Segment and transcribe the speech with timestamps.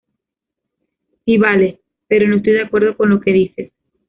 [1.25, 3.71] Si vale, pero no estoy de acuerdo con lo que dices